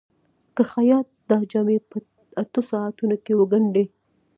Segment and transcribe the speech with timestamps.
[0.55, 1.97] که خیاط دا جامې په
[2.41, 3.85] اتو ساعتونو کې وګنډي.